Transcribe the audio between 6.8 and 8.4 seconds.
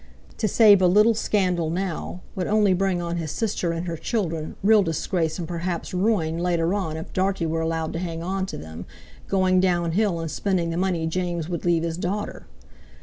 if Dartie were allowed to hang